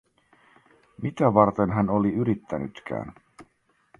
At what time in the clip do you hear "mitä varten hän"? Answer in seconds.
1.01-1.89